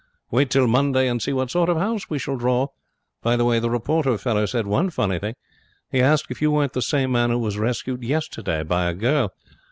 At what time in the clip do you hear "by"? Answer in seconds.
3.21-3.35, 8.63-8.89